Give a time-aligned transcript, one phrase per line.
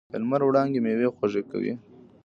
[0.11, 1.73] د لمر وړانګې میوې خوږې کوي.